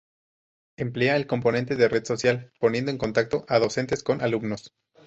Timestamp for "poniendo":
2.59-2.89